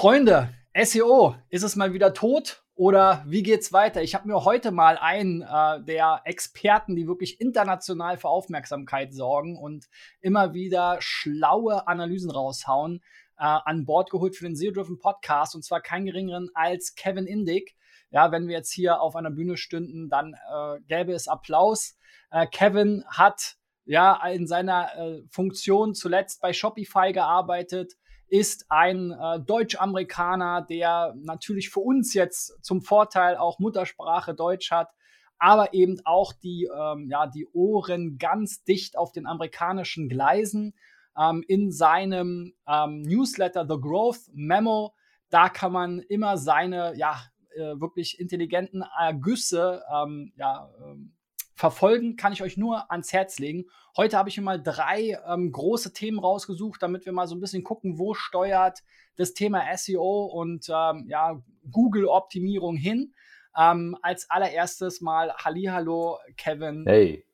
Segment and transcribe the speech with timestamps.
[0.00, 4.00] Freunde, SEO, ist es mal wieder tot oder wie geht's weiter?
[4.00, 9.58] Ich habe mir heute mal einen äh, der Experten, die wirklich international für Aufmerksamkeit sorgen
[9.58, 9.90] und
[10.22, 13.02] immer wieder schlaue Analysen raushauen,
[13.36, 17.26] äh, an Bord geholt für den Zero Driven Podcast und zwar keinen geringeren als Kevin
[17.26, 17.76] Indig.
[18.10, 21.98] Ja, wenn wir jetzt hier auf einer Bühne stünden, dann äh, gäbe es Applaus.
[22.30, 27.98] Äh, Kevin hat ja in seiner äh, Funktion zuletzt bei Shopify gearbeitet,
[28.30, 34.90] ist ein äh, Deutsch-Amerikaner, der natürlich für uns jetzt zum Vorteil auch Muttersprache Deutsch hat,
[35.38, 40.74] aber eben auch die, ähm, ja, die Ohren ganz dicht auf den amerikanischen Gleisen.
[41.18, 44.94] Ähm, in seinem ähm, Newsletter The Growth Memo,
[45.28, 47.20] da kann man immer seine ja,
[47.54, 51.14] äh, wirklich intelligenten Ergüsse ähm, ja, ähm,
[51.60, 53.66] verfolgen kann ich euch nur ans Herz legen.
[53.94, 57.40] Heute habe ich mir mal drei ähm, große Themen rausgesucht, damit wir mal so ein
[57.40, 58.78] bisschen gucken, wo steuert
[59.16, 61.38] das Thema SEO und ähm, ja,
[61.70, 63.12] Google-Optimierung hin.
[63.54, 66.84] Ähm, als allererstes mal Hallihallo, Kevin.
[66.86, 67.26] Hey,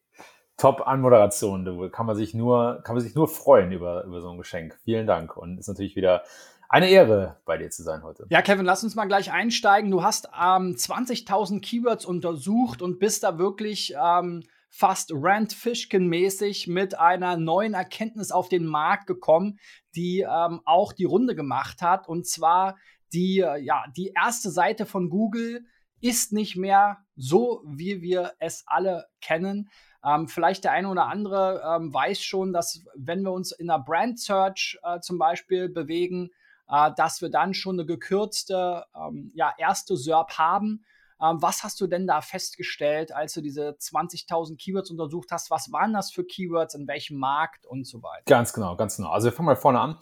[0.57, 1.65] Top-Anmoderation.
[1.65, 4.77] Da kann man sich nur, kann man sich nur freuen über, über so ein Geschenk.
[4.83, 5.37] Vielen Dank.
[5.37, 6.25] Und ist natürlich wieder
[6.69, 8.27] eine Ehre, bei dir zu sein heute.
[8.31, 9.91] Ja, Kevin, lass uns mal gleich einsteigen.
[9.91, 16.99] Du hast ähm, 20.000 Keywords untersucht und bist da wirklich ähm, fast Rand Fishkin-mäßig mit
[16.99, 19.59] einer neuen Erkenntnis auf den Markt gekommen,
[19.95, 22.09] die ähm, auch die Runde gemacht hat.
[22.09, 22.77] Und zwar
[23.13, 25.65] die, äh, ja, die erste Seite von Google
[26.01, 29.71] ist nicht mehr so, wie wir es alle kennen.
[30.05, 33.79] Ähm, vielleicht der eine oder andere ähm, weiß schon, dass wenn wir uns in der
[33.79, 36.31] Brand Search äh, zum Beispiel bewegen,
[36.69, 40.85] äh, dass wir dann schon eine gekürzte ähm, ja, erste SERP haben.
[41.21, 45.51] Ähm, was hast du denn da festgestellt, als du diese 20.000 Keywords untersucht hast?
[45.51, 48.25] Was waren das für Keywords, in welchem Markt und so weiter?
[48.27, 49.11] Ganz genau, ganz genau.
[49.11, 49.99] Also wir fangen mal vorne an.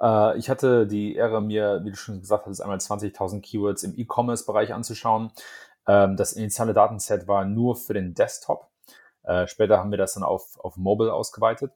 [0.00, 3.96] Äh, ich hatte die Ehre, mir, wie du schon gesagt hast, einmal 20.000 Keywords im
[3.96, 5.30] E-Commerce-Bereich anzuschauen.
[5.86, 8.68] Ähm, das initiale Datenset war nur für den Desktop.
[9.22, 11.72] Äh, später haben wir das dann auf, auf Mobile ausgeweitet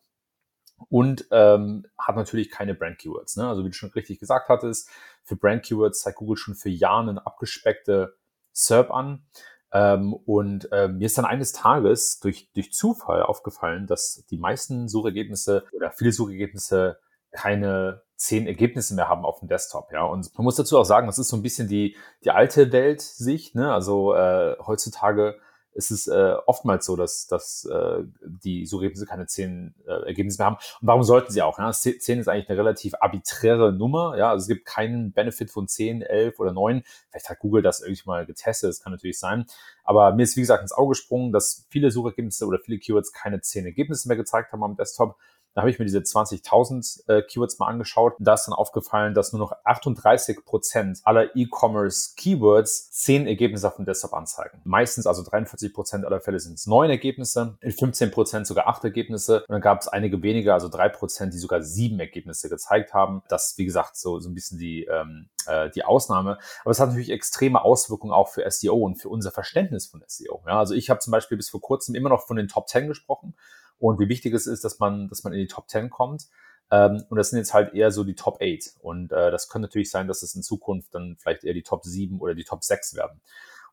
[0.89, 3.37] und ähm, hat natürlich keine Brand-Keywords.
[3.37, 3.49] Ne?
[3.49, 4.89] Also wie du schon richtig gesagt hattest,
[5.25, 8.17] für Brand-Keywords zeigt Google schon für Jahre eine abgespeckte
[8.53, 9.25] SERP an.
[9.73, 14.89] Ähm, und ähm, mir ist dann eines Tages durch, durch Zufall aufgefallen, dass die meisten
[14.89, 16.99] Suchergebnisse oder viele Suchergebnisse
[17.31, 19.93] keine zehn Ergebnisse mehr haben auf dem Desktop.
[19.93, 22.73] Ja, und man muss dazu auch sagen, das ist so ein bisschen die die alte
[22.73, 23.55] Weltsicht.
[23.55, 23.73] Ne?
[23.73, 25.39] Also äh, heutzutage
[25.73, 30.47] ist es äh, oftmals so, dass, dass äh, die Suchergebnisse keine zehn äh, Ergebnisse mehr
[30.47, 30.57] haben.
[30.57, 31.59] Und warum sollten sie auch?
[31.59, 31.71] Ja?
[31.73, 34.17] Zehn ist eigentlich eine relativ arbiträre Nummer.
[34.17, 36.83] Ja, also es gibt keinen Benefit von zehn, elf oder neun.
[37.11, 39.47] Vielleicht hat Google das irgendwie mal getestet, das kann natürlich sein.
[39.85, 43.41] Aber mir ist, wie gesagt, ins Auge gesprungen, dass viele Suchergebnisse oder viele Keywords keine
[43.41, 45.17] zehn Ergebnisse mehr gezeigt haben am Desktop.
[45.55, 48.15] Da habe ich mir diese 20.000 äh, Keywords mal angeschaut.
[48.19, 53.77] Da ist dann aufgefallen, dass nur noch 38 Prozent aller E-Commerce Keywords zehn Ergebnisse auf
[53.77, 54.61] dem Desktop anzeigen.
[54.65, 58.85] Meistens, also 43 Prozent aller Fälle sind es neun Ergebnisse, in 15 Prozent sogar acht
[58.85, 59.41] Ergebnisse.
[59.41, 63.23] Und dann gab es einige weniger, also drei Prozent, die sogar sieben Ergebnisse gezeigt haben.
[63.29, 66.39] Das, wie gesagt, so, so ein bisschen die, ähm, äh, die Ausnahme.
[66.63, 70.43] Aber es hat natürlich extreme Auswirkungen auch für SEO und für unser Verständnis von SEO.
[70.47, 72.87] Ja, also ich habe zum Beispiel bis vor kurzem immer noch von den Top 10
[72.87, 73.35] gesprochen
[73.81, 76.29] und wie wichtig es ist, dass man, dass man in die Top 10 kommt.
[76.71, 78.77] Ähm, und das sind jetzt halt eher so die Top 8.
[78.81, 81.85] Und äh, das könnte natürlich sein, dass es in Zukunft dann vielleicht eher die Top
[81.85, 83.21] 7 oder die Top 6 werden.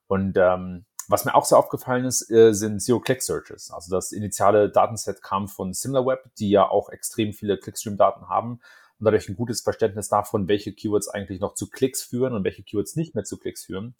[0.07, 3.71] Und ähm, was mir auch sehr aufgefallen ist, äh, sind Zero-Click-Searches.
[3.71, 8.59] Also das initiale Datenset kam von SimilarWeb, die ja auch extrem viele Clickstream-Daten haben
[8.99, 12.63] und dadurch ein gutes Verständnis davon, welche Keywords eigentlich noch zu Klicks führen und welche
[12.63, 13.95] Keywords nicht mehr zu Klicks führen.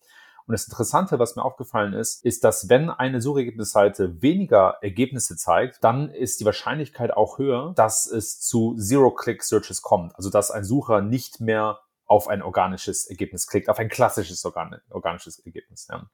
[0.48, 5.84] Und das Interessante, was mir aufgefallen ist, ist, dass wenn eine Suchergebnisseite weniger Ergebnisse zeigt,
[5.84, 10.16] dann ist die Wahrscheinlichkeit auch höher, dass es zu Zero-Click-Searches kommt.
[10.16, 14.80] Also dass ein Sucher nicht mehr auf ein organisches Ergebnis klickt, auf ein klassisches organ
[14.90, 15.90] organisches Ergebnis.
[15.90, 16.10] Ja.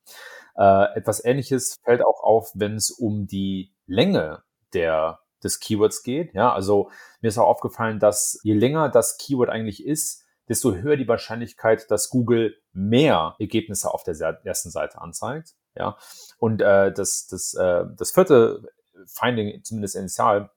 [0.56, 4.42] Äh, etwas Ähnliches fällt auch auf, wenn es um die Länge
[4.74, 6.34] der des Keywords geht.
[6.34, 6.90] Ja, also
[7.22, 11.90] mir ist auch aufgefallen, dass je länger das Keyword eigentlich ist, desto höher die Wahrscheinlichkeit,
[11.90, 15.56] dass Google mehr Ergebnisse auf der ersten Seite anzeigt.
[15.76, 15.98] Ja,
[16.38, 18.64] und äh, das, das, äh, das vierte
[19.08, 20.52] Finding, zumindest initial,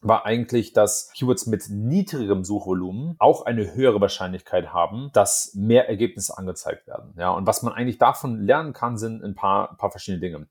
[0.00, 6.38] war eigentlich, dass Keywords mit niedrigem Suchvolumen auch eine höhere Wahrscheinlichkeit haben, dass mehr Ergebnisse
[6.38, 7.14] angezeigt werden.
[7.18, 10.48] Ja, und was man eigentlich davon lernen kann, sind ein paar, paar verschiedene Dinge.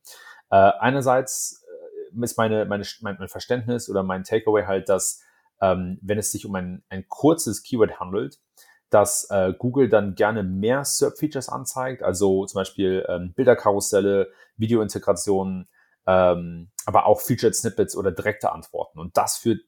[0.50, 1.66] Äh, einerseits
[2.14, 5.22] äh, ist meine, meine, mein, mein Verständnis oder mein Takeaway halt, dass
[5.62, 8.40] ähm, wenn es sich um ein, ein kurzes Keyword handelt,
[8.90, 15.68] dass äh, Google dann gerne mehr SERP-Features anzeigt, also zum Beispiel ähm, Bilderkarusselle, Videointegrationen,
[16.06, 19.00] ähm, aber auch Featured Snippets oder direkte Antworten.
[19.00, 19.62] Und das führt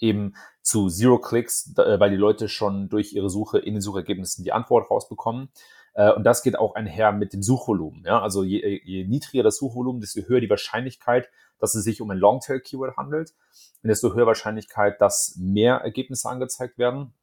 [0.00, 4.44] eben zu Zero Clicks, äh, weil die Leute schon durch ihre Suche in den Suchergebnissen
[4.44, 5.50] die Antwort rausbekommen.
[5.94, 8.02] Äh, und das geht auch einher mit dem Suchvolumen.
[8.04, 8.20] Ja?
[8.20, 11.28] Also je, je niedriger das Suchvolumen, desto höher die Wahrscheinlichkeit,
[11.64, 13.34] dass es sich um ein Longtail-Keyword handelt.
[13.82, 17.14] Desto höher Wahrscheinlichkeit, dass mehr Ergebnisse angezeigt werden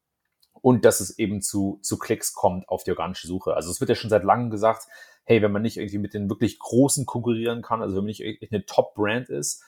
[0.61, 3.55] und dass es eben zu, zu Klicks kommt auf die organische Suche.
[3.55, 4.87] Also es wird ja schon seit langem gesagt,
[5.23, 8.23] hey, wenn man nicht irgendwie mit den wirklich Großen konkurrieren kann, also wenn man nicht
[8.51, 9.63] eine Top-Brand ist,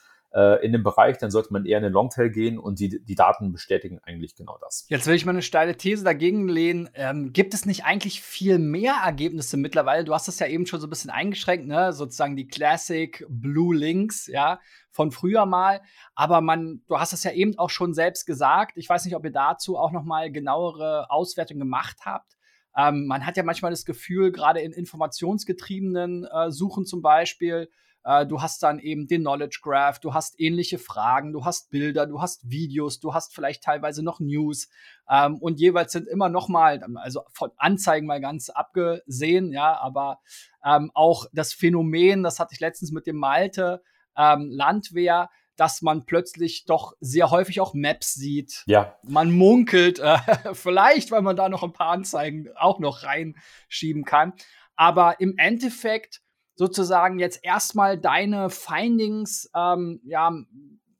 [0.64, 3.52] in dem Bereich, dann sollte man eher in den Longtail gehen und die, die Daten
[3.52, 4.84] bestätigen eigentlich genau das.
[4.88, 6.90] Jetzt will ich mal eine steile These dagegen lehnen.
[6.94, 10.04] Ähm, gibt es nicht eigentlich viel mehr Ergebnisse mittlerweile?
[10.04, 11.92] Du hast das ja eben schon so ein bisschen eingeschränkt, ne?
[11.92, 14.58] sozusagen die Classic Blue Links, ja,
[14.90, 15.80] von früher mal.
[16.14, 18.76] Aber man, du hast es ja eben auch schon selbst gesagt.
[18.76, 22.36] Ich weiß nicht, ob ihr dazu auch noch mal genauere Auswertungen gemacht habt.
[22.76, 27.70] Ähm, man hat ja manchmal das Gefühl, gerade in informationsgetriebenen äh, Suchen zum Beispiel,
[28.04, 32.06] äh, du hast dann eben den Knowledge Graph, du hast ähnliche Fragen, du hast Bilder,
[32.06, 34.68] du hast Videos, du hast vielleicht teilweise noch News
[35.08, 40.20] ähm, und jeweils sind immer noch mal, also von Anzeigen mal ganz abgesehen, ja, aber
[40.64, 43.82] ähm, auch das Phänomen, das hatte ich letztens mit dem Malte
[44.16, 48.64] ähm, Landwehr, dass man plötzlich doch sehr häufig auch Maps sieht.
[48.66, 48.98] Ja.
[49.02, 50.18] Man munkelt, äh,
[50.52, 54.32] vielleicht, weil man da noch ein paar Anzeigen auch noch reinschieben kann.
[54.76, 56.23] Aber im Endeffekt
[56.54, 60.32] sozusagen jetzt erstmal deine Findings, ähm, ja,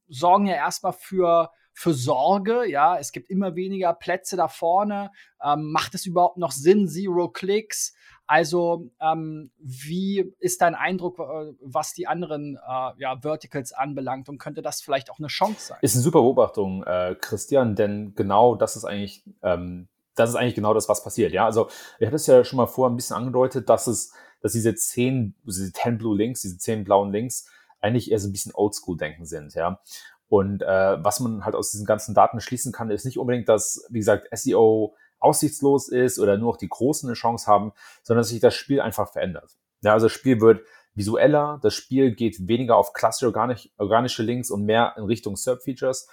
[0.08, 5.10] sorgen ja erstmal für für Sorge, ja, es gibt immer weniger Plätze da vorne.
[5.42, 6.86] Ähm, macht es überhaupt noch Sinn?
[6.86, 7.94] Zero Clicks.
[8.26, 14.28] Also, ähm, wie ist dein Eindruck, äh, was die anderen äh, ja, Verticals anbelangt?
[14.28, 15.78] Und könnte das vielleicht auch eine Chance sein?
[15.82, 20.54] Ist eine super Beobachtung, äh, Christian, denn genau das ist eigentlich, ähm, das ist eigentlich
[20.54, 21.32] genau das, was passiert.
[21.32, 21.68] Ja, also,
[21.98, 24.14] ich hatte es ja schon mal vorher ein bisschen angedeutet, dass es
[24.44, 27.48] dass diese zehn, diese 10 Blue Links, diese zehn blauen Links
[27.80, 29.80] eigentlich eher so ein bisschen Oldschool-Denken sind, ja.
[30.28, 33.86] Und äh, was man halt aus diesen ganzen Daten schließen kann, ist nicht unbedingt, dass,
[33.88, 38.28] wie gesagt, SEO aussichtslos ist oder nur noch die Großen eine Chance haben, sondern dass
[38.28, 39.56] sich das Spiel einfach verändert.
[39.80, 40.60] Ja, also das Spiel wird
[40.94, 46.06] visueller, das Spiel geht weniger auf klassische organisch, organische Links und mehr in Richtung SERP-Features.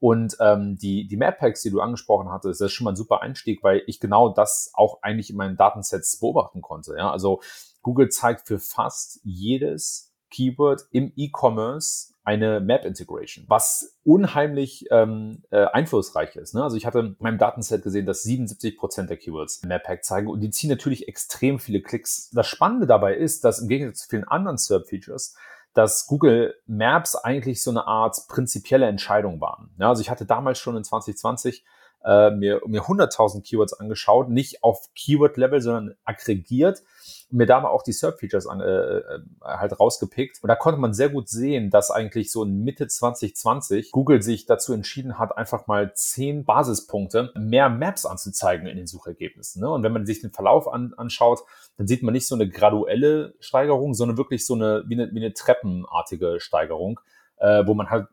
[0.00, 3.22] Und ähm, die, die Map-Packs, die du angesprochen hattest, das ist schon mal ein super
[3.22, 6.94] Einstieg, weil ich genau das auch eigentlich in meinen Datensets beobachten konnte.
[6.96, 7.10] Ja?
[7.10, 7.40] Also
[7.82, 15.64] Google zeigt für fast jedes Keyword im E-Commerce eine Map Integration, was unheimlich ähm, äh,
[15.64, 16.54] einflussreich ist.
[16.54, 16.62] Ne?
[16.62, 20.28] Also ich hatte in meinem Datenset gesehen, dass 77 Prozent der Keywords Map Pack zeigen
[20.28, 22.28] und die ziehen natürlich extrem viele Klicks.
[22.34, 25.34] Das Spannende dabei ist, dass im Gegensatz zu vielen anderen SERP-Features
[25.74, 29.70] dass Google Maps eigentlich so eine Art prinzipielle Entscheidung waren.
[29.78, 31.64] Ja, also ich hatte damals schon in 2020
[32.04, 36.82] äh, mir, mir 100.000 Keywords angeschaut, nicht auf Keyword-Level, sondern aggregiert
[37.30, 40.42] mir da mal auch die SERP-Features äh, äh, halt rausgepickt.
[40.42, 44.46] Und da konnte man sehr gut sehen, dass eigentlich so in Mitte 2020 Google sich
[44.46, 49.60] dazu entschieden hat, einfach mal zehn Basispunkte mehr Maps anzuzeigen in den Suchergebnissen.
[49.60, 49.70] Ne?
[49.70, 51.40] Und wenn man sich den Verlauf an, anschaut,
[51.76, 55.18] dann sieht man nicht so eine graduelle Steigerung, sondern wirklich so eine wie eine, wie
[55.18, 57.00] eine treppenartige Steigerung,
[57.36, 58.08] äh, wo man halt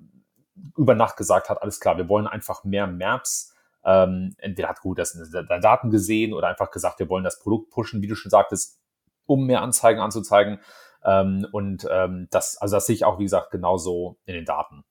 [0.77, 3.53] über Nacht gesagt hat, alles klar, wir wollen einfach mehr Maps
[3.85, 7.39] ähm, entweder hat Google das in den Daten gesehen oder einfach gesagt, wir wollen das
[7.39, 8.79] Produkt pushen, wie du schon sagtest,
[9.25, 10.60] um mehr Anzeigen anzuzeigen.
[11.04, 14.83] Ähm, und ähm, das, also das sehe ich auch, wie gesagt, genauso in den Daten.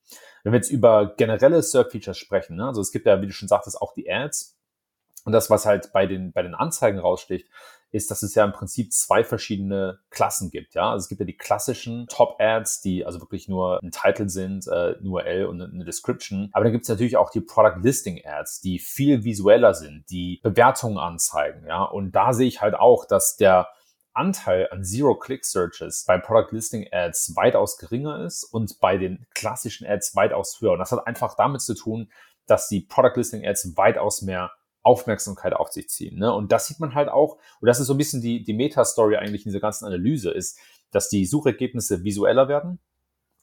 [0.42, 3.48] Wenn wir jetzt über generelle Search-Features sprechen, ne, also es gibt ja, wie du schon
[3.48, 4.56] sagtest, auch die Ads.
[5.24, 7.48] Und das, was halt bei den, bei den Anzeigen raussticht,
[7.90, 10.74] ist, dass es ja im Prinzip zwei verschiedene Klassen gibt.
[10.74, 14.66] Ja, also es gibt ja die klassischen Top-Ads, die also wirklich nur ein Title sind,
[14.66, 16.50] äh, nur L und eine Description.
[16.52, 20.40] Aber dann gibt es natürlich auch die Product Listing Ads, die viel visueller sind, die
[20.42, 21.66] Bewertungen anzeigen.
[21.66, 23.68] Ja, und da sehe ich halt auch, dass der
[24.14, 30.16] Anteil an Zero-Click-Searches bei Product Listing Ads weitaus geringer ist und bei den klassischen Ads
[30.16, 30.72] weitaus höher.
[30.72, 32.10] Und das hat einfach damit zu tun,
[32.46, 34.52] dass die Product Listing Ads weitaus mehr
[34.82, 36.18] Aufmerksamkeit auf sich ziehen.
[36.18, 36.32] Ne?
[36.32, 39.16] Und das sieht man halt auch, und das ist so ein bisschen die, die Meta-Story
[39.16, 40.58] eigentlich in dieser ganzen Analyse, ist,
[40.90, 42.78] dass die Suchergebnisse visueller werden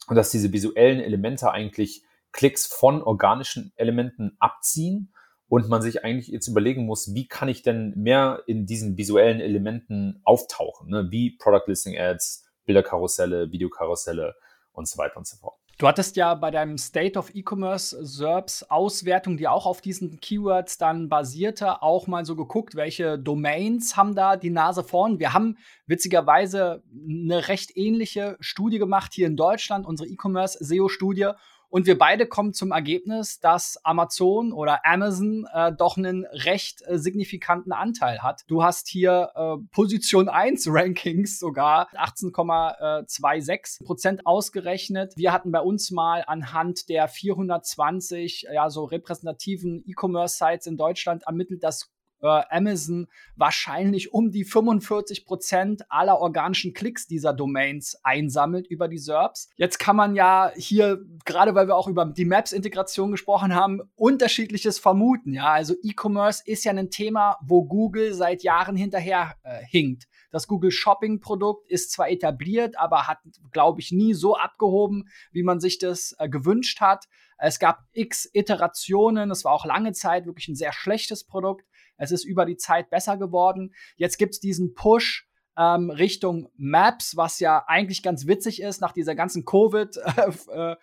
[0.07, 5.13] und dass diese visuellen Elemente eigentlich Klicks von organischen Elementen abziehen
[5.51, 9.41] und man sich eigentlich jetzt überlegen muss, wie kann ich denn mehr in diesen visuellen
[9.41, 11.11] Elementen auftauchen, ne?
[11.11, 14.33] wie Product Listing Ads, Bilderkarusselle, Videokarusselle
[14.71, 15.55] und so weiter und so fort.
[15.77, 20.77] Du hattest ja bei deinem State of E-Commerce SERPs Auswertung, die auch auf diesen Keywords
[20.77, 25.19] dann basierte, auch mal so geguckt, welche Domains haben da die Nase vorn.
[25.19, 31.31] Wir haben witzigerweise eine recht ähnliche Studie gemacht hier in Deutschland, unsere E-Commerce SEO-Studie.
[31.71, 36.99] Und wir beide kommen zum Ergebnis, dass Amazon oder Amazon äh, doch einen recht äh,
[36.99, 38.41] signifikanten Anteil hat.
[38.47, 45.13] Du hast hier äh, Position 1 Rankings sogar 18,26 Prozent ausgerechnet.
[45.15, 51.63] Wir hatten bei uns mal anhand der 420 ja so repräsentativen E-Commerce-Sites in Deutschland ermittelt,
[51.63, 51.90] dass
[52.21, 58.97] äh, Amazon wahrscheinlich um die 45 Prozent aller organischen Klicks dieser Domains einsammelt über die
[58.97, 59.49] SERPs.
[59.55, 64.79] Jetzt kann man ja hier, gerade weil wir auch über die Maps-Integration gesprochen haben, unterschiedliches
[64.79, 65.33] vermuten.
[65.33, 70.07] Ja, also E-Commerce ist ja ein Thema, wo Google seit Jahren hinterher äh, hinkt.
[70.31, 73.19] Das Google Shopping Produkt ist zwar etabliert, aber hat,
[73.51, 77.05] glaube ich, nie so abgehoben, wie man sich das äh, gewünscht hat.
[77.37, 79.31] Es gab x Iterationen.
[79.31, 81.65] Es war auch lange Zeit wirklich ein sehr schlechtes Produkt.
[82.01, 83.73] Es ist über die Zeit besser geworden.
[83.95, 85.27] Jetzt gibt es diesen Push
[85.57, 89.97] ähm, Richtung Maps, was ja eigentlich ganz witzig ist nach dieser ganzen Covid.
[90.51, 90.75] Äh,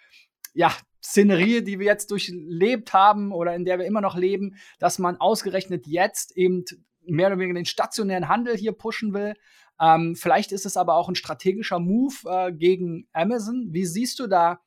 [0.54, 0.72] ja,
[1.02, 5.16] Szenerie, die wir jetzt durchlebt haben oder in der wir immer noch leben, dass man
[5.16, 6.64] ausgerechnet jetzt eben
[7.04, 9.34] mehr oder weniger den stationären Handel hier pushen will.
[9.80, 13.68] Ähm, vielleicht ist es aber auch ein strategischer Move äh, gegen Amazon.
[13.70, 14.60] Wie siehst du da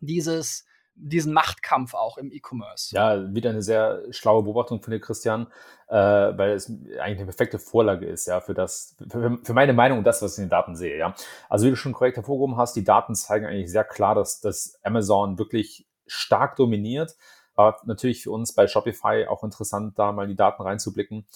[0.00, 2.94] dieses diesen Machtkampf auch im E-Commerce.
[2.94, 5.46] Ja, wieder eine sehr schlaue Beobachtung von dir, Christian,
[5.88, 9.98] äh, weil es eigentlich eine perfekte Vorlage ist, ja, für das, für, für, meine Meinung
[9.98, 11.14] und das, was ich in den Daten sehe, ja.
[11.48, 14.78] Also wie du schon korrekt hervorgehoben hast, die Daten zeigen eigentlich sehr klar, dass, dass
[14.82, 17.16] Amazon wirklich stark dominiert.
[17.54, 21.26] Aber natürlich für uns bei Shopify auch interessant, da mal die Daten reinzublicken.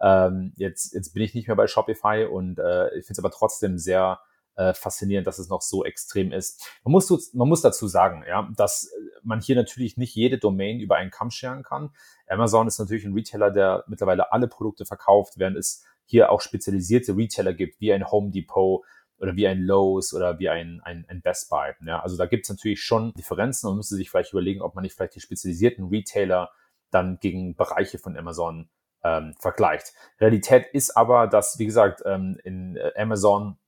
[0.00, 3.30] Ähm, jetzt, jetzt bin ich nicht mehr bei Shopify und äh, ich finde es aber
[3.30, 4.20] trotzdem sehr
[4.56, 6.66] äh, faszinierend, dass es noch so extrem ist.
[6.84, 8.90] Man muss, man muss dazu sagen, ja, dass
[9.22, 11.90] man hier natürlich nicht jede Domain über einen Kamm scheren kann.
[12.26, 17.16] Amazon ist natürlich ein Retailer, der mittlerweile alle Produkte verkauft, während es hier auch spezialisierte
[17.16, 18.84] Retailer gibt, wie ein Home Depot
[19.18, 21.72] oder wie ein Lowe's oder wie ein, ein, ein Best Buy.
[21.84, 24.82] Ja, also da gibt es natürlich schon Differenzen und müsste sich vielleicht überlegen, ob man
[24.82, 26.50] nicht vielleicht die spezialisierten Retailer
[26.90, 28.68] dann gegen Bereiche von Amazon
[29.02, 29.92] ähm, vergleicht.
[30.20, 33.58] Realität ist aber, dass, wie gesagt, ähm, in äh, Amazon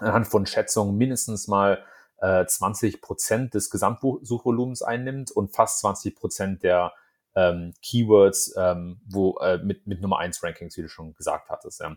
[0.00, 1.84] anhand von Schätzungen mindestens mal
[2.20, 6.92] äh, 20 Prozent des Gesamtsuchvolumens einnimmt und fast 20 Prozent der
[7.34, 11.80] ähm, Keywords, ähm, wo äh, mit, mit Nummer 1 Rankings, wie du schon gesagt hattest.
[11.80, 11.96] Ja.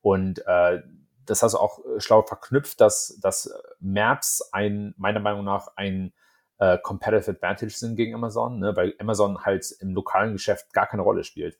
[0.00, 0.82] Und äh,
[1.24, 6.12] das hast du auch schlau verknüpft, dass, dass Maps ein, meiner Meinung nach ein
[6.58, 8.76] äh, Competitive Advantage sind gegen Amazon, ne?
[8.76, 11.58] weil Amazon halt im lokalen Geschäft gar keine Rolle spielt.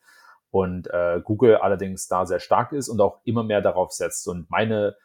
[0.50, 4.28] Und äh, Google allerdings da sehr stark ist und auch immer mehr darauf setzt.
[4.28, 4.96] Und meine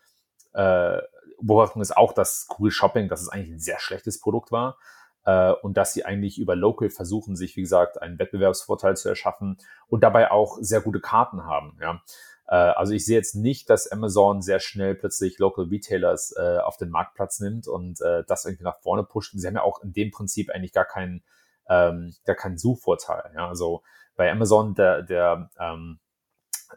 [0.53, 1.00] äh,
[1.41, 4.77] Beobachtung ist auch, dass Google Shopping, dass es eigentlich ein sehr schlechtes Produkt war
[5.25, 9.58] äh, und dass sie eigentlich über Local versuchen, sich, wie gesagt, einen Wettbewerbsvorteil zu erschaffen
[9.88, 11.77] und dabei auch sehr gute Karten haben.
[11.82, 12.01] Ja.
[12.48, 16.77] Äh, also ich sehe jetzt nicht, dass Amazon sehr schnell plötzlich Local Retailers äh, auf
[16.77, 19.34] den Marktplatz nimmt und äh, das irgendwie nach vorne pusht.
[19.34, 21.24] Sie haben ja auch in dem Prinzip eigentlich gar keinen,
[21.68, 23.32] ähm, gar keinen Suchvorteil.
[23.36, 23.48] Ja.
[23.48, 23.84] Also
[24.15, 26.00] bei Amazon der, der ähm,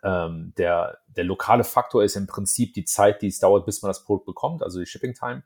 [0.02, 3.90] ähm, der, der lokale Faktor ist im Prinzip die Zeit, die es dauert, bis man
[3.90, 5.42] das Produkt bekommt, also die Shipping Time.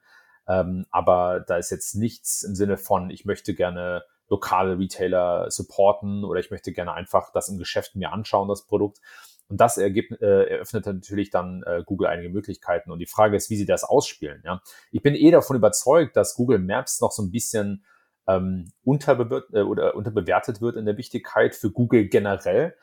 [0.49, 6.25] Ähm, aber da ist jetzt nichts im Sinne von, ich möchte gerne lokale Retailer supporten
[6.25, 9.01] oder ich möchte gerne einfach das im Geschäft mir anschauen, das Produkt.
[9.49, 12.91] Und das ergibt, äh, eröffnet natürlich dann äh, Google einige Möglichkeiten.
[12.91, 14.43] Und die Frage ist, wie sie das ausspielen.
[14.45, 14.61] Ja?
[14.91, 17.85] Ich bin eh davon überzeugt, dass Google Maps noch so ein bisschen
[18.27, 22.75] ähm, unterbe äh, oder unterbewertet wird in der Wichtigkeit für Google generell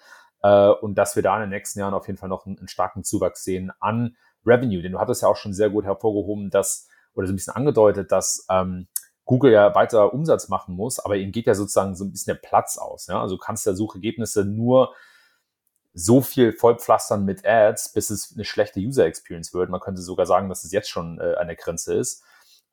[0.44, 2.68] äh, und dass wir da in den nächsten Jahren auf jeden Fall noch einen, einen,
[2.68, 4.82] starken Zuwachs sehen an Revenue.
[4.82, 8.12] Denn du hattest ja auch schon sehr gut hervorgehoben, dass, oder so ein bisschen angedeutet,
[8.12, 8.88] dass ähm,
[9.26, 12.48] Google ja weiter Umsatz machen muss, aber ihnen geht ja sozusagen so ein bisschen der
[12.48, 13.08] Platz aus.
[13.08, 13.22] Ja?
[13.22, 14.94] Also du kannst ja Suchergebnisse nur
[15.94, 19.70] so viel vollpflastern mit Ads, bis es eine schlechte User Experience wird.
[19.70, 22.24] Man könnte sogar sagen, dass es jetzt schon äh, an der Grenze ist.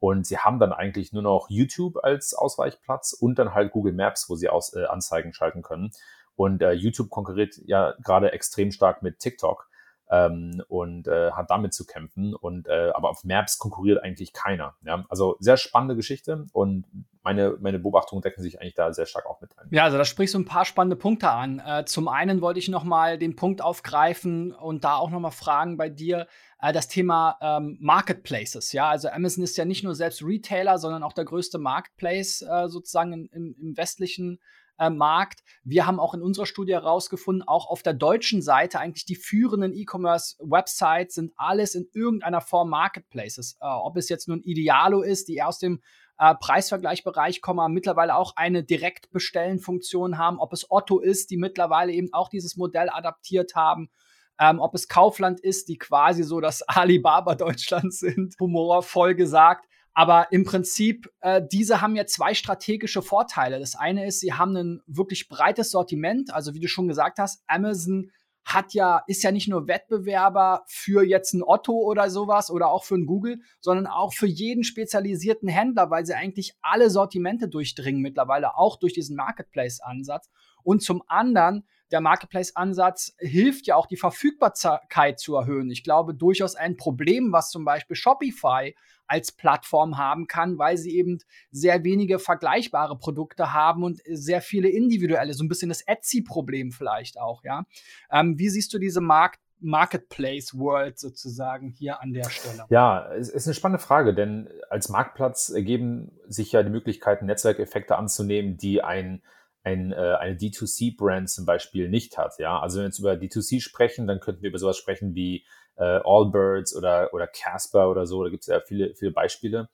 [0.01, 4.31] Und sie haben dann eigentlich nur noch YouTube als Ausweichplatz und dann halt Google Maps,
[4.31, 5.93] wo sie aus, äh, Anzeigen schalten können.
[6.41, 9.69] Und äh, YouTube konkurriert ja gerade extrem stark mit TikTok
[10.11, 12.35] ähm, und äh, hat damit zu kämpfen.
[12.35, 14.75] Und äh, aber auf Maps konkurriert eigentlich keiner.
[14.81, 15.05] Ja?
[15.11, 16.87] Also sehr spannende Geschichte und
[17.23, 19.69] meine, meine Beobachtungen decken sich eigentlich da sehr stark auch mit ein.
[19.71, 21.59] Ja, also da sprichst du ein paar spannende Punkte an.
[21.59, 25.33] Äh, zum einen wollte ich noch mal den Punkt aufgreifen und da auch noch mal
[25.33, 26.27] fragen bei dir
[26.63, 28.73] äh, das Thema ähm, Marketplaces.
[28.73, 32.69] Ja, also Amazon ist ja nicht nur selbst Retailer, sondern auch der größte Marketplace äh,
[32.71, 34.41] sozusagen im, im westlichen
[34.89, 35.41] Markt.
[35.63, 39.75] Wir haben auch in unserer Studie herausgefunden, auch auf der deutschen Seite eigentlich die führenden
[39.75, 43.59] E-Commerce-Websites sind alles in irgendeiner Form Marketplaces.
[43.61, 45.83] Äh, ob es jetzt nun Idealo ist, die aus dem
[46.19, 52.13] äh, Preisvergleichbereich kommen, mittlerweile auch eine Direktbestellen-Funktion haben, ob es Otto ist, die mittlerweile eben
[52.13, 53.91] auch dieses Modell adaptiert haben.
[54.39, 59.67] Ähm, ob es Kaufland ist, die quasi so das Alibaba Deutschlands sind, humorvoll gesagt.
[59.93, 63.59] Aber im Prinzip, äh, diese haben ja zwei strategische Vorteile.
[63.59, 66.33] Das eine ist, sie haben ein wirklich breites Sortiment.
[66.33, 68.11] Also wie du schon gesagt hast, Amazon
[68.45, 72.85] hat ja, ist ja nicht nur Wettbewerber für jetzt ein Otto oder sowas oder auch
[72.85, 78.01] für ein Google, sondern auch für jeden spezialisierten Händler, weil sie eigentlich alle Sortimente durchdringen
[78.01, 80.31] mittlerweile, auch durch diesen Marketplace-Ansatz.
[80.63, 85.71] Und zum anderen, der Marketplace-Ansatz hilft ja auch die Verfügbarkeit zu erhöhen.
[85.71, 88.75] Ich glaube, durchaus ein Problem, was zum Beispiel Shopify
[89.07, 91.19] als Plattform haben kann, weil sie eben
[91.51, 97.19] sehr wenige vergleichbare Produkte haben und sehr viele individuelle, so ein bisschen das Etsy-Problem vielleicht
[97.19, 97.65] auch, ja.
[98.13, 102.65] Ähm, wie siehst du diese Markt Marketplace World sozusagen hier an der Stelle?
[102.71, 107.97] Ja, es ist eine spannende Frage, denn als Marktplatz ergeben sich ja die Möglichkeiten, Netzwerkeffekte
[107.97, 109.23] anzunehmen, die ein
[109.63, 112.39] ein, äh, eine D2C-Brand zum Beispiel nicht hat.
[112.39, 115.45] Ja, also wenn wir jetzt über D2C sprechen, dann könnten wir über sowas sprechen wie
[115.77, 118.23] äh, Allbirds oder, oder Casper oder so.
[118.25, 119.69] Da gibt es ja viele, viele Beispiele.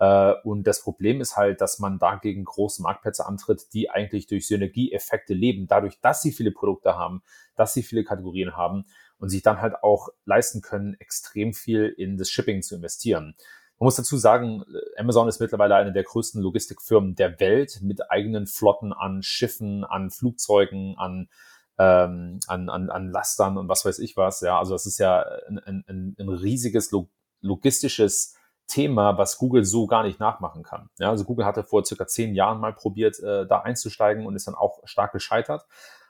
[0.00, 4.48] Äh, und das Problem ist halt, dass man dagegen große Marktplätze antritt, die eigentlich durch
[4.48, 7.22] Synergieeffekte leben, dadurch, dass sie viele Produkte haben,
[7.54, 8.86] dass sie viele Kategorien haben
[9.18, 13.36] und sich dann halt auch leisten können, extrem viel in das Shipping zu investieren.
[13.80, 14.62] Man muss dazu sagen,
[14.98, 20.10] Amazon ist mittlerweile eine der größten Logistikfirmen der Welt mit eigenen Flotten an Schiffen, an
[20.10, 21.30] Flugzeugen, an,
[21.78, 24.42] ähm, an, an, an Lastern und was weiß ich was.
[24.42, 26.92] Ja, also das ist ja ein, ein, ein riesiges
[27.40, 30.90] logistisches Thema, was Google so gar nicht nachmachen kann.
[30.98, 34.46] Ja, also Google hatte vor circa zehn Jahren mal probiert, äh, da einzusteigen und ist
[34.46, 35.64] dann auch stark gescheitert.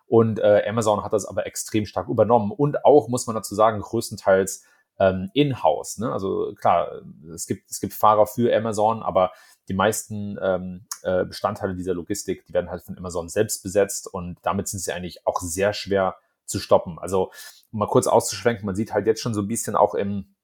[0.09, 3.79] Und äh, Amazon hat das aber extrem stark übernommen und auch, muss man dazu sagen,
[3.79, 4.65] größtenteils
[5.01, 5.99] ähm, in-house.
[5.99, 6.13] Ne?
[6.13, 7.03] Also klar,
[7.35, 9.33] es gibt, es gibt Fahrer für Amazon, aber
[9.69, 14.39] die meisten ähm, äh, Bestandteile dieser Logistik, die werden halt von Amazon selbst besetzt und
[14.43, 16.99] damit sind sie eigentlich auch sehr schwer zu stoppen.
[16.99, 17.33] Also
[17.73, 20.35] um mal kurz auszuschwenken, man sieht halt jetzt schon so ein bisschen auch im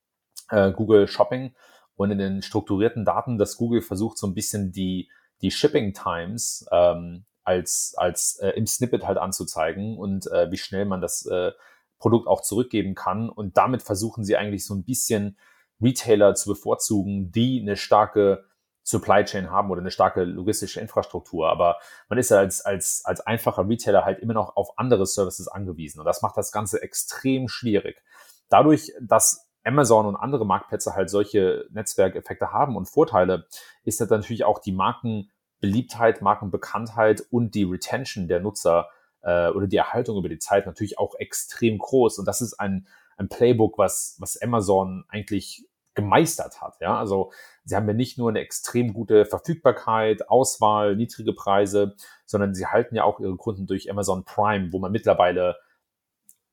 [0.50, 1.54] äh, Google Shopping
[1.96, 5.10] und in den strukturierten Daten, dass Google versucht so ein bisschen die,
[5.42, 10.84] die Shipping Times ähm, als, als äh, im Snippet halt anzuzeigen und äh, wie schnell
[10.84, 11.52] man das äh,
[11.98, 13.28] Produkt auch zurückgeben kann.
[13.28, 15.36] Und damit versuchen sie eigentlich so ein bisschen
[15.80, 18.44] Retailer zu bevorzugen, die eine starke
[18.82, 21.50] Supply Chain haben oder eine starke logistische Infrastruktur.
[21.50, 21.76] Aber
[22.08, 25.98] man ist ja als, als, als einfacher Retailer halt immer noch auf andere Services angewiesen.
[25.98, 28.02] Und das macht das Ganze extrem schwierig.
[28.48, 33.46] Dadurch, dass Amazon und andere Marktplätze halt solche Netzwerkeffekte haben und Vorteile,
[33.82, 38.88] ist das natürlich auch die Markenbeliebtheit, Markenbekanntheit und die Retention der Nutzer
[39.26, 42.18] äh, oder die Erhaltung über die Zeit natürlich auch extrem groß.
[42.18, 42.86] Und das ist ein,
[43.16, 46.76] ein Playbook, was, was Amazon eigentlich gemeistert hat.
[46.80, 47.32] Ja, also
[47.64, 52.94] sie haben ja nicht nur eine extrem gute Verfügbarkeit, Auswahl, niedrige Preise, sondern sie halten
[52.94, 55.56] ja auch ihre Kunden durch Amazon Prime, wo man mittlerweile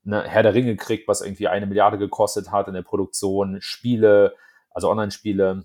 [0.04, 4.34] eine Herr der Ringe kriegt, was irgendwie eine Milliarde gekostet hat in der Produktion, Spiele,
[4.70, 5.64] also Online-Spiele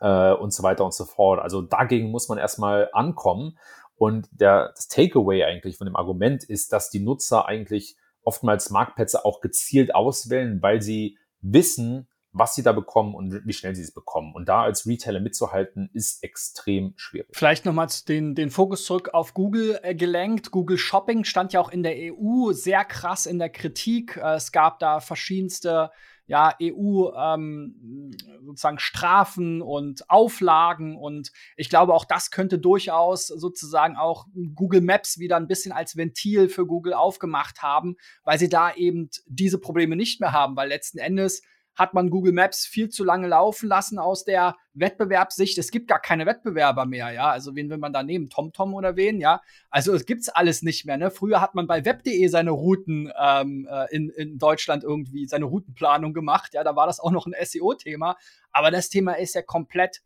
[0.00, 1.40] äh, und so weiter und so fort.
[1.40, 3.58] Also dagegen muss man erstmal ankommen.
[3.98, 9.24] Und der, das Takeaway eigentlich von dem Argument ist, dass die Nutzer eigentlich oftmals Marktplätze
[9.24, 13.92] auch gezielt auswählen, weil sie wissen, was sie da bekommen und wie schnell sie es
[13.92, 14.34] bekommen.
[14.34, 17.28] Und da als Retailer mitzuhalten, ist extrem schwierig.
[17.32, 20.50] Vielleicht nochmal den, den Fokus zurück auf Google äh, gelenkt.
[20.50, 24.16] Google Shopping stand ja auch in der EU sehr krass in der Kritik.
[24.16, 25.90] Äh, es gab da verschiedenste
[26.28, 28.12] ja, EU ähm,
[28.44, 30.96] sozusagen Strafen und Auflagen.
[30.96, 35.96] Und ich glaube auch das könnte durchaus sozusagen auch Google Maps wieder ein bisschen als
[35.96, 40.68] Ventil für Google aufgemacht haben, weil sie da eben diese Probleme nicht mehr haben, weil
[40.68, 41.42] letzten Endes
[41.78, 45.56] hat man Google Maps viel zu lange laufen lassen aus der Wettbewerbssicht.
[45.58, 47.30] Es gibt gar keine Wettbewerber mehr, ja.
[47.30, 48.28] Also wen will man da nehmen?
[48.28, 49.40] TomTom oder wen, ja?
[49.70, 50.96] Also es gibt's alles nicht mehr.
[50.96, 51.12] Ne?
[51.12, 56.12] Früher hat man bei Web.de seine Routen ähm, äh, in, in Deutschland irgendwie seine Routenplanung
[56.12, 56.54] gemacht.
[56.54, 58.16] Ja, da war das auch noch ein SEO-Thema.
[58.50, 60.02] Aber das Thema ist ja komplett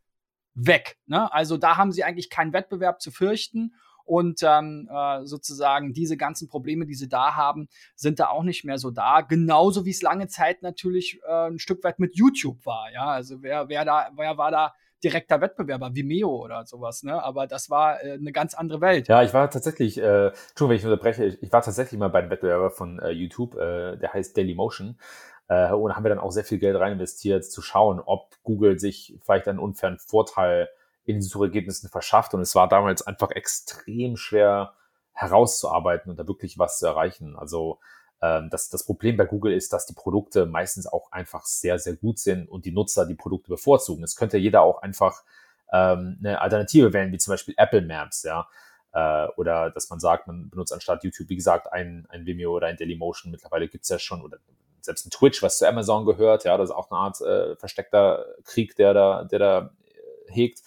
[0.55, 0.99] weg.
[1.07, 1.33] Ne?
[1.33, 3.75] Also da haben sie eigentlich keinen Wettbewerb zu fürchten.
[4.05, 8.65] Und ähm, äh, sozusagen diese ganzen Probleme, die sie da haben, sind da auch nicht
[8.65, 9.21] mehr so da.
[9.21, 12.91] Genauso wie es lange Zeit natürlich äh, ein Stück weit mit YouTube war.
[12.93, 17.23] Ja, also wer, wer da, wer war da direkter Wettbewerber, Vimeo oder sowas, ne?
[17.23, 19.09] Aber das war äh, eine ganz andere Welt.
[19.09, 22.21] Ja, ich war tatsächlich, äh, Entschuldigung, wenn ich unterbreche, ich, ich war tatsächlich mal bei
[22.21, 24.99] einem Wettbewerber von äh, YouTube, äh, der heißt Dailymotion.
[25.49, 28.79] Äh, und haben wir dann auch sehr viel Geld rein investiert, zu schauen, ob Google
[28.79, 30.69] sich vielleicht einen unfairen Vorteil
[31.05, 32.35] in den Suchergebnissen verschafft.
[32.35, 34.75] Und es war damals einfach extrem schwer
[35.13, 37.37] herauszuarbeiten und da wirklich was zu erreichen.
[37.37, 37.81] Also
[38.23, 41.97] ähm, das, das Problem bei Google ist, dass die Produkte meistens auch einfach sehr, sehr
[41.97, 44.05] gut sind und die Nutzer die Produkte bevorzugen.
[44.05, 45.23] Es könnte jeder auch einfach
[45.73, 48.47] ähm, eine Alternative wählen, wie zum Beispiel Apple Maps, ja.
[48.93, 52.69] Äh, oder dass man sagt, man benutzt anstatt YouTube, wie gesagt, ein, ein Vimeo oder
[52.69, 53.33] ein Dailymotion.
[53.33, 54.39] Mittlerweile gibt's ja schon, oder
[54.81, 58.27] selbst ein Twitch, was zu Amazon gehört, ja, das ist auch eine Art äh, versteckter
[58.45, 59.71] Krieg, der da, der da
[60.29, 60.63] hegt.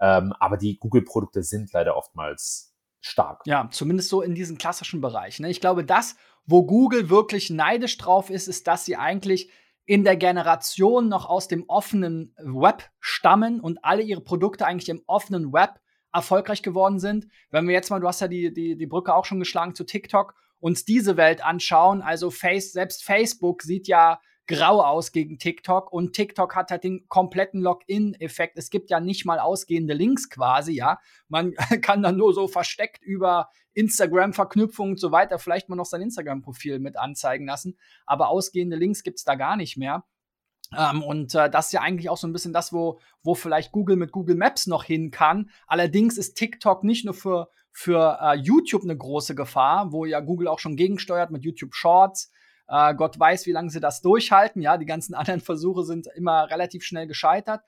[0.00, 3.42] Ähm, aber die Google-Produkte sind leider oftmals stark.
[3.46, 5.40] Ja, zumindest so in diesem klassischen Bereich.
[5.40, 5.50] Ne?
[5.50, 9.50] Ich glaube, das, wo Google wirklich neidisch drauf ist, ist, dass sie eigentlich
[9.84, 15.02] in der Generation noch aus dem offenen Web stammen und alle ihre Produkte eigentlich im
[15.06, 15.80] offenen Web
[16.12, 17.28] erfolgreich geworden sind.
[17.50, 19.84] Wenn wir jetzt mal, du hast ja die, die, die Brücke auch schon geschlagen zu
[19.84, 25.92] TikTok, uns diese Welt anschauen, also Face, selbst Facebook sieht ja grau aus gegen TikTok
[25.92, 28.56] und TikTok hat halt den kompletten Login-Effekt.
[28.56, 30.98] Es gibt ja nicht mal ausgehende Links quasi, ja.
[31.28, 36.02] Man kann dann nur so versteckt über Instagram-Verknüpfungen und so weiter vielleicht mal noch sein
[36.02, 40.04] Instagram-Profil mit anzeigen lassen, aber ausgehende Links gibt es da gar nicht mehr.
[40.76, 43.72] Ähm, und äh, das ist ja eigentlich auch so ein bisschen das, wo, wo vielleicht
[43.72, 45.50] Google mit Google Maps noch hin kann.
[45.66, 50.48] Allerdings ist TikTok nicht nur für, für äh, YouTube eine große Gefahr, wo ja Google
[50.48, 52.32] auch schon gegensteuert mit YouTube Shorts.
[52.68, 54.62] Äh, Gott weiß, wie lange sie das durchhalten.
[54.62, 57.62] Ja, die ganzen anderen Versuche sind immer relativ schnell gescheitert.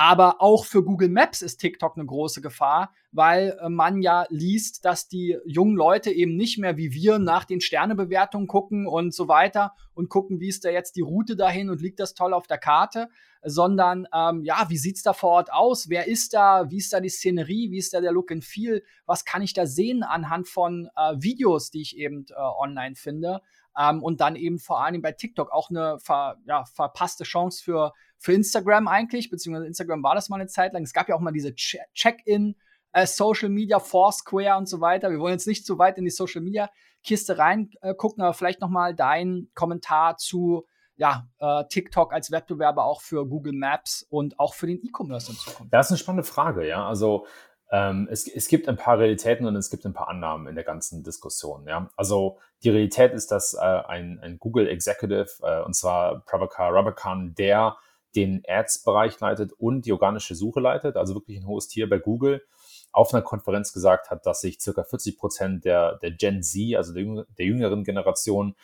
[0.00, 4.84] Aber auch für Google Maps ist TikTok eine große Gefahr, weil äh, man ja liest,
[4.84, 9.26] dass die jungen Leute eben nicht mehr wie wir nach den Sternebewertungen gucken und so
[9.26, 12.46] weiter und gucken, wie ist da jetzt die Route dahin und liegt das toll auf
[12.46, 13.08] der Karte,
[13.42, 15.88] sondern ähm, ja, wie sieht's da vor Ort aus?
[15.88, 16.70] Wer ist da?
[16.70, 17.72] Wie ist da die Szenerie?
[17.72, 18.84] Wie ist da der Look and Feel?
[19.04, 23.40] Was kann ich da sehen anhand von äh, Videos, die ich eben äh, online finde?
[23.76, 27.92] Ähm, und dann eben vor allem bei TikTok auch eine ver, ja, verpasste Chance für,
[28.18, 30.82] für Instagram eigentlich, beziehungsweise Instagram war das mal eine Zeit lang.
[30.82, 32.56] Es gab ja auch mal diese Check-in,
[32.92, 35.10] äh, Social Media, Foursquare und so weiter.
[35.10, 36.70] Wir wollen jetzt nicht zu weit in die Social Media
[37.04, 43.00] Kiste reingucken, äh, aber vielleicht nochmal dein Kommentar zu ja, äh, TikTok als Wettbewerber auch
[43.00, 45.72] für Google Maps und auch für den E-Commerce in Zukunft?
[45.72, 46.86] Das ist eine spannende Frage, ja.
[46.86, 47.24] Also
[47.70, 50.64] ähm, es, es gibt ein paar Realitäten und es gibt ein paar Annahmen in der
[50.64, 51.66] ganzen Diskussion.
[51.66, 51.90] Ja?
[51.96, 57.34] Also die Realität ist, dass äh, ein, ein Google Executive, äh, und zwar Prabhakar Rabakan,
[57.34, 57.76] der
[58.16, 62.42] den Ads-Bereich leitet und die organische Suche leitet, also wirklich ein hohes Tier bei Google,
[62.90, 66.94] auf einer Konferenz gesagt hat, dass sich circa 40 Prozent der, der Gen Z, also
[66.94, 68.54] der, der jüngeren Generation,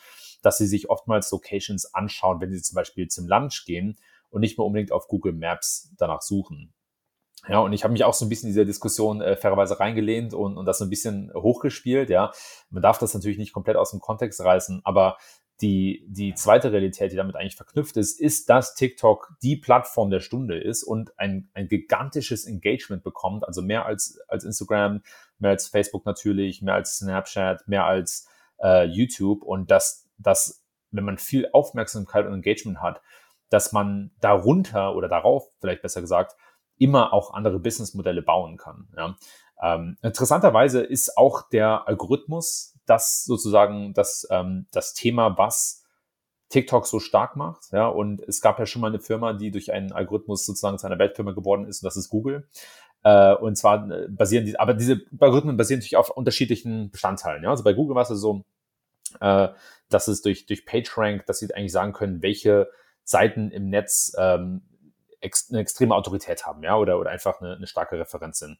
[0.41, 3.97] dass sie sich oftmals Locations anschauen, wenn sie zum Beispiel zum Lunch gehen
[4.29, 6.73] und nicht mehr unbedingt auf Google Maps danach suchen.
[7.47, 10.33] Ja, und ich habe mich auch so ein bisschen in dieser Diskussion äh, fairerweise reingelehnt
[10.33, 12.09] und, und das so ein bisschen hochgespielt.
[12.09, 12.31] Ja,
[12.69, 15.17] man darf das natürlich nicht komplett aus dem Kontext reißen, aber
[15.61, 20.19] die, die zweite Realität, die damit eigentlich verknüpft ist, ist, dass TikTok die Plattform der
[20.19, 25.01] Stunde ist und ein, ein gigantisches Engagement bekommt, also mehr als, als Instagram,
[25.39, 28.27] mehr als Facebook natürlich, mehr als Snapchat, mehr als
[28.61, 33.01] äh, YouTube und dass, dass, wenn man viel Aufmerksamkeit und Engagement hat,
[33.49, 36.35] dass man darunter oder darauf, vielleicht besser gesagt,
[36.77, 38.87] immer auch andere Businessmodelle bauen kann.
[38.95, 39.15] Ja.
[39.61, 45.83] Ähm, interessanterweise ist auch der Algorithmus das sozusagen das, ähm, das Thema, was
[46.49, 47.71] TikTok so stark macht.
[47.71, 50.85] Ja, und es gab ja schon mal eine Firma, die durch einen Algorithmus sozusagen zu
[50.85, 52.47] einer Weltfirma geworden ist, und das ist Google.
[53.03, 57.43] Äh, und zwar äh, basieren die, aber diese Algorithmen basieren natürlich auf unterschiedlichen Bestandteilen.
[57.43, 58.43] Ja, also bei Google war es so,
[59.19, 59.49] äh,
[59.89, 62.69] dass es durch, durch PageRank, dass sie eigentlich sagen können, welche
[63.03, 64.63] Seiten im Netz ähm,
[65.25, 68.57] ex eine extreme Autorität haben, ja, oder, oder einfach eine, eine starke Referenz sind.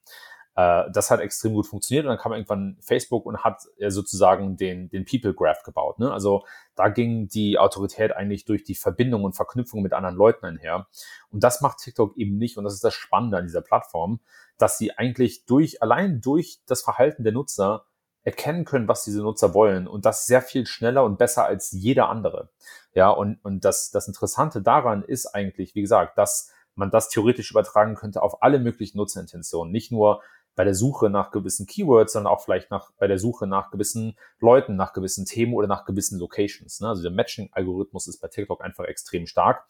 [0.55, 4.57] Äh, das hat extrem gut funktioniert und dann kam irgendwann Facebook und hat äh, sozusagen
[4.57, 5.99] den, den People Graph gebaut.
[5.99, 6.11] Ne?
[6.11, 10.87] Also da ging die Autorität eigentlich durch die Verbindung und Verknüpfung mit anderen Leuten einher.
[11.29, 14.21] Und das macht TikTok eben nicht und das ist das Spannende an dieser Plattform,
[14.57, 17.85] dass sie eigentlich durch, allein durch das Verhalten der Nutzer
[18.23, 22.09] erkennen können, was diese Nutzer wollen und das sehr viel schneller und besser als jeder
[22.09, 22.49] andere.
[22.93, 27.51] Ja, und, und das, das Interessante daran ist eigentlich, wie gesagt, dass man das theoretisch
[27.51, 29.71] übertragen könnte auf alle möglichen Nutzerintentionen.
[29.71, 30.21] Nicht nur
[30.55, 34.17] bei der Suche nach gewissen Keywords, sondern auch vielleicht nach, bei der Suche nach gewissen
[34.39, 36.79] Leuten, nach gewissen Themen oder nach gewissen Locations.
[36.79, 36.87] Ne?
[36.87, 39.65] Also der Matching-Algorithmus ist bei TikTok einfach extrem stark.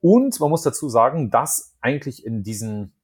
[0.00, 2.94] Und man muss dazu sagen, dass eigentlich in diesen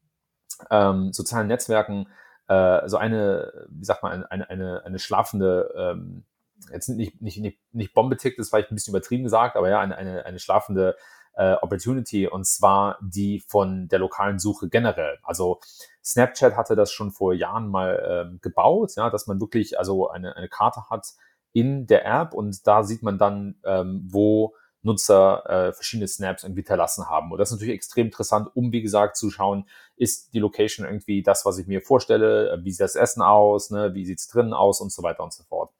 [0.70, 2.09] ähm, sozialen Netzwerken
[2.48, 6.24] äh, so eine, wie sagt man, eine, eine, eine schlafende, ähm,
[6.70, 9.68] jetzt nicht, nicht, nicht, nicht Bombe tickt, das war vielleicht ein bisschen übertrieben gesagt, aber
[9.68, 10.96] ja, eine, eine, eine schlafende
[11.37, 15.18] äh, Opportunity und zwar die von der lokalen Suche generell.
[15.22, 15.61] Also
[16.05, 20.37] Snapchat hatte das schon vor Jahren mal äh, gebaut, ja, dass man wirklich also eine,
[20.37, 21.07] eine Karte hat
[21.53, 26.61] in der App und da sieht man dann, ähm, wo Nutzer äh, verschiedene Snaps irgendwie
[26.61, 27.33] hinterlassen haben.
[27.33, 31.22] Und das ist natürlich extrem interessant, um, wie gesagt, zu schauen, ist die Location irgendwie
[31.22, 34.81] das, was ich mir vorstelle, wie sieht das Essen aus, ne, wie sieht's drinnen aus
[34.81, 35.72] und so weiter und so fort.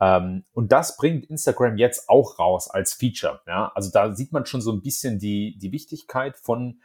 [0.00, 3.40] Ähm, und das bringt Instagram jetzt auch raus als Feature.
[3.46, 3.72] Ja?
[3.74, 6.80] Also da sieht man schon so ein bisschen die, die Wichtigkeit von,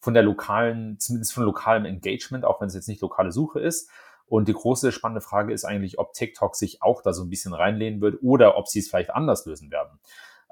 [0.00, 3.90] von der lokalen, zumindest von lokalem Engagement, auch wenn es jetzt nicht lokale Suche ist.
[4.26, 7.54] Und die große spannende Frage ist eigentlich, ob TikTok sich auch da so ein bisschen
[7.54, 10.00] reinlehnen wird oder ob sie es vielleicht anders lösen werden.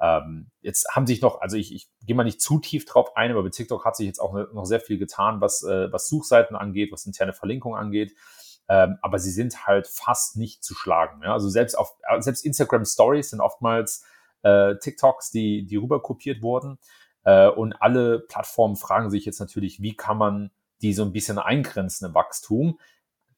[0.00, 3.32] Ähm, jetzt haben sich noch, also ich, ich gehe mal nicht zu tief drauf ein,
[3.32, 6.56] aber bei TikTok hat sich jetzt auch noch sehr viel getan, was, äh, was Suchseiten
[6.56, 8.14] angeht, was interne Verlinkung angeht.
[8.68, 11.22] Ähm, aber sie sind halt fast nicht zu schlagen.
[11.22, 11.32] Ja?
[11.32, 14.04] Also selbst auf selbst Instagram Stories sind oftmals
[14.42, 16.78] äh, TikToks, die, die rüber kopiert wurden.
[17.24, 20.50] Äh, und alle Plattformen fragen sich jetzt natürlich, wie kann man
[20.82, 22.78] die so ein bisschen eingrenzen im Wachstum.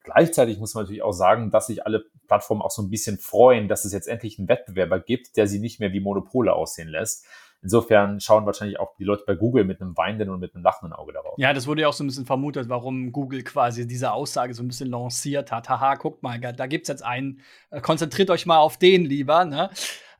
[0.02, 3.68] Gleichzeitig muss man natürlich auch sagen, dass sich alle Plattformen auch so ein bisschen freuen,
[3.68, 7.26] dass es jetzt endlich einen Wettbewerber gibt, der sie nicht mehr wie Monopole aussehen lässt.
[7.62, 10.92] Insofern schauen wahrscheinlich auch die Leute bei Google mit einem weinenden und mit einem lachenden
[10.92, 11.34] Auge darauf.
[11.38, 14.62] Ja, das wurde ja auch so ein bisschen vermutet, warum Google quasi diese Aussage so
[14.62, 15.68] ein bisschen lanciert hat.
[15.68, 17.40] Haha, guckt mal, da gibt es jetzt einen,
[17.70, 19.44] äh, konzentriert euch mal auf den lieber.
[19.44, 19.70] Ne?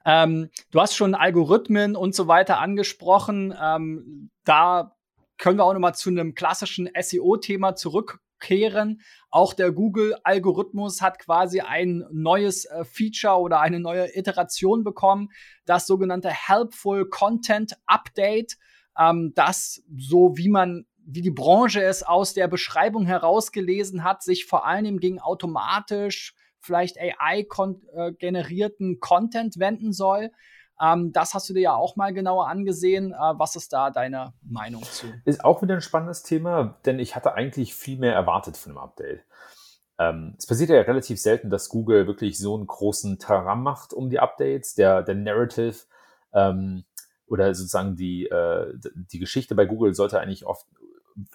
[0.05, 3.55] Ähm, du hast schon Algorithmen und so weiter angesprochen.
[3.61, 4.97] Ähm, da
[5.39, 9.01] können wir auch noch mal zu einem klassischen SEO-Thema zurück kehren.
[9.31, 15.29] Auch der Google-Algorithmus hat quasi ein neues äh, Feature oder eine neue Iteration bekommen,
[15.65, 18.57] das sogenannte Helpful Content Update,
[18.99, 24.45] ähm, das so wie man wie die Branche es aus der Beschreibung herausgelesen hat, sich
[24.45, 30.33] vor allem gegen automatisch vielleicht AI-generierten äh, Content wenden soll.
[30.81, 33.13] Ähm, das hast du dir ja auch mal genauer angesehen.
[33.13, 35.07] Äh, was ist da deine Meinung zu?
[35.25, 38.79] Ist auch wieder ein spannendes Thema, denn ich hatte eigentlich viel mehr erwartet von dem
[38.79, 39.25] Update.
[39.99, 44.11] Ähm, es passiert ja relativ selten, dass Google wirklich so einen großen Taram macht um
[44.11, 44.75] die Updates.
[44.75, 45.77] Der, der Narrative
[46.35, 46.85] ähm,
[47.27, 50.67] oder sozusagen die, äh, die Geschichte bei Google sollte eigentlich oft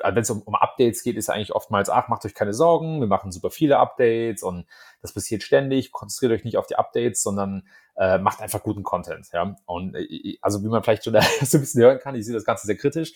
[0.03, 3.07] wenn es um, um Updates geht, ist eigentlich oftmals, ach, macht euch keine Sorgen, wir
[3.07, 4.65] machen super viele Updates und
[5.01, 7.67] das passiert ständig, konzentriert euch nicht auf die Updates, sondern
[7.97, 9.27] äh, macht einfach guten Content.
[9.33, 9.55] Ja?
[9.65, 12.45] Und äh, also wie man vielleicht schon so ein bisschen hören kann, ich sehe das
[12.45, 13.13] Ganze sehr kritisch.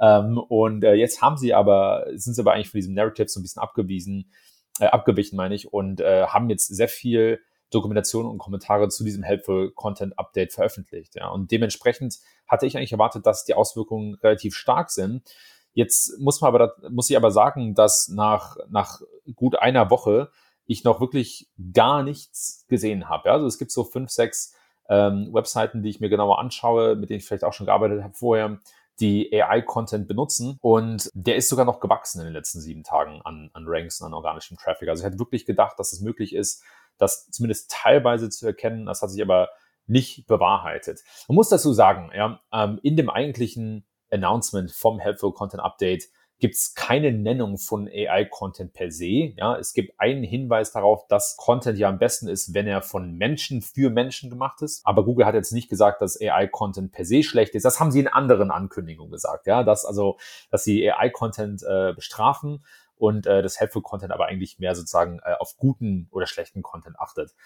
[0.00, 3.40] Ähm, und äh, jetzt haben sie aber, sind sie aber eigentlich von diesem Narrative so
[3.40, 4.30] ein bisschen abgewiesen,
[4.80, 9.22] äh, abgewichen, meine ich, und äh, haben jetzt sehr viel Dokumentation und Kommentare zu diesem
[9.22, 11.14] Helpful Content Update veröffentlicht.
[11.14, 11.28] Ja.
[11.28, 15.22] Und dementsprechend hatte ich eigentlich erwartet, dass die Auswirkungen relativ stark sind.
[15.74, 19.00] Jetzt muss man aber, muss ich aber sagen, dass nach, nach
[19.34, 20.30] gut einer Woche
[20.66, 23.28] ich noch wirklich gar nichts gesehen habe.
[23.28, 23.34] Ja?
[23.34, 24.54] Also es gibt so fünf, sechs
[24.88, 28.14] ähm, Webseiten, die ich mir genauer anschaue, mit denen ich vielleicht auch schon gearbeitet habe
[28.14, 28.58] vorher,
[29.00, 30.58] die AI-Content benutzen.
[30.60, 34.08] Und der ist sogar noch gewachsen in den letzten sieben Tagen an, an Ranks und
[34.08, 34.88] an organischem Traffic.
[34.88, 36.62] Also ich hätte wirklich gedacht, dass es möglich ist,
[36.98, 38.86] das zumindest teilweise zu erkennen.
[38.86, 39.48] Das hat sich aber
[39.86, 41.00] nicht bewahrheitet.
[41.26, 46.08] Man muss dazu sagen, ja, ähm, in dem eigentlichen Announcement vom Helpful Content Update
[46.42, 49.32] gibt es keine Nennung von AI-Content per se.
[49.36, 53.16] Ja, es gibt einen Hinweis darauf, dass Content ja am besten ist, wenn er von
[53.16, 54.84] Menschen für Menschen gemacht ist.
[54.84, 57.64] Aber Google hat jetzt nicht gesagt, dass AI-Content per se schlecht ist.
[57.64, 59.46] Das haben sie in anderen Ankündigungen gesagt.
[59.46, 60.18] Ja, dass also,
[60.50, 62.64] dass sie AI-Content äh, bestrafen
[62.96, 66.98] und äh, das Helpful Content aber eigentlich mehr sozusagen äh, auf guten oder schlechten Content
[66.98, 67.36] achtet.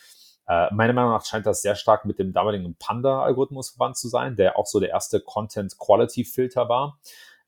[0.49, 4.37] Äh, meiner Meinung nach scheint das sehr stark mit dem damaligen Panda-Algorithmus verwandt zu sein,
[4.37, 6.99] der auch so der erste Content-Quality-Filter war.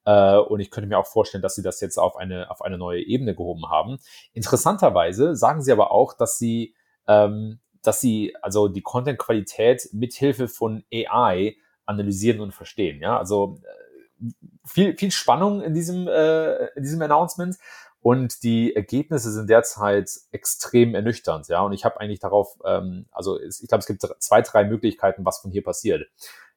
[0.04, 2.78] Äh, und ich könnte mir auch vorstellen, dass sie das jetzt auf eine, auf eine
[2.78, 3.98] neue Ebene gehoben haben.
[4.32, 6.74] Interessanterweise sagen sie aber auch, dass sie,
[7.06, 11.56] ähm, dass sie also die Content-Qualität mithilfe von AI
[11.86, 13.00] analysieren und verstehen.
[13.00, 14.26] Ja, also äh,
[14.64, 17.56] viel, viel Spannung in diesem, äh, in diesem Announcement.
[18.08, 21.60] Und die Ergebnisse sind derzeit extrem ernüchternd, ja.
[21.60, 25.40] Und ich habe eigentlich darauf, ähm, also ich glaube, es gibt zwei, drei Möglichkeiten, was
[25.40, 26.08] von hier passiert.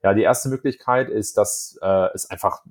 [0.02, 2.64] Ja, die erste Möglichkeit ist, dass äh, es einfach,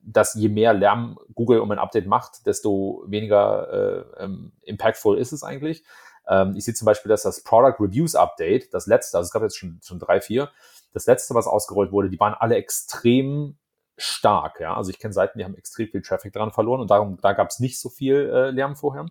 [0.00, 5.32] dass je mehr Lärm Google um ein Update macht, desto weniger äh, ähm, impactful ist
[5.32, 5.82] es eigentlich.
[6.28, 9.42] Ähm, ich sehe zum Beispiel, dass das Product Reviews Update, das letzte, also es gab
[9.42, 10.52] jetzt schon, schon drei, vier,
[10.92, 13.58] das letzte, was ausgerollt wurde, die waren alle extrem
[13.98, 14.60] stark.
[14.60, 14.76] Ja?
[14.76, 17.48] Also ich kenne Seiten, die haben extrem viel Traffic dran verloren und darum, da gab
[17.48, 19.06] es nicht so viel äh, Lärm vorher.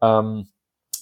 [0.00, 0.48] Ähm,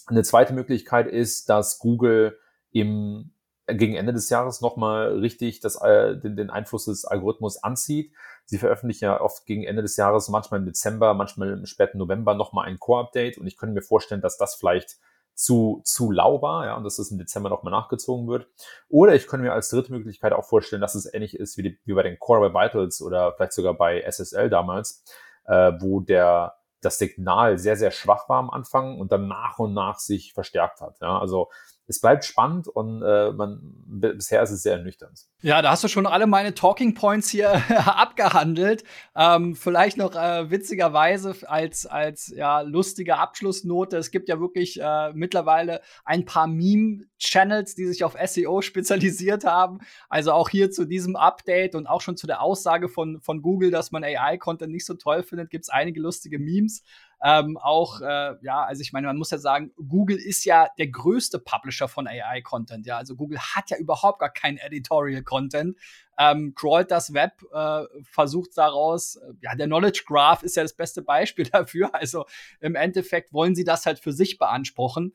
[0.07, 2.39] eine zweite Möglichkeit ist, dass Google
[2.73, 3.33] im
[3.67, 8.13] gegen Ende des Jahres nochmal richtig das, äh, den, den Einfluss des Algorithmus anzieht.
[8.45, 12.35] Sie veröffentlichen ja oft gegen Ende des Jahres, manchmal im Dezember, manchmal im späten November
[12.35, 14.99] nochmal ein Core-Update und ich könnte mir vorstellen, dass das vielleicht
[15.41, 18.47] zu, zu lau war, ja, und dass das im Dezember nochmal nachgezogen wird.
[18.91, 21.81] Oder ich könnte mir als dritte Möglichkeit auch vorstellen, dass es ähnlich ist wie, die,
[21.87, 25.03] wie bei den Core Web Vitals oder vielleicht sogar bei SSL damals,
[25.47, 29.73] äh, wo der, das Signal sehr, sehr schwach war am Anfang und dann nach und
[29.73, 30.99] nach sich verstärkt hat.
[31.01, 31.49] Ja, also
[31.91, 35.27] es bleibt spannend und äh, man, bisher ist es sehr ernüchternd.
[35.43, 37.51] Ja, da hast du schon alle meine Talking Points hier
[37.85, 38.85] abgehandelt.
[39.17, 43.97] Ähm, vielleicht noch äh, witzigerweise als, als ja, lustige Abschlussnote.
[43.97, 49.81] Es gibt ja wirklich äh, mittlerweile ein paar Meme-Channels, die sich auf SEO spezialisiert haben.
[50.09, 53.73] Also auch hier zu diesem Update und auch schon zu der Aussage von, von Google,
[53.73, 56.85] dass man AI-Content nicht so toll findet, gibt es einige lustige Memes.
[57.23, 60.89] Ähm, auch, äh, ja, also ich meine, man muss ja sagen, Google ist ja der
[60.89, 62.87] größte Publisher von AI-Content.
[62.87, 65.77] Ja, also Google hat ja überhaupt gar keinen Editorial-Content.
[66.19, 70.75] Ähm, crawlt das Web, äh, versucht daraus, äh, ja, der Knowledge Graph ist ja das
[70.75, 71.95] beste Beispiel dafür.
[71.95, 72.25] Also
[72.61, 75.13] im Endeffekt wollen sie das halt für sich beanspruchen.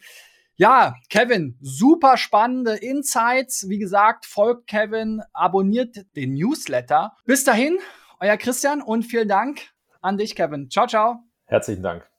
[0.57, 3.67] Ja, Kevin, super spannende Insights.
[3.67, 7.17] Wie gesagt, folgt Kevin, abonniert den Newsletter.
[7.25, 7.77] Bis dahin,
[8.21, 10.69] euer Christian und vielen Dank an dich, Kevin.
[10.69, 11.34] Ciao, ciao.
[11.47, 12.09] Herzlichen Dank.